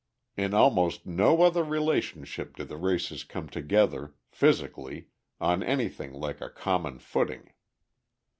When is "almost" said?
0.55-1.05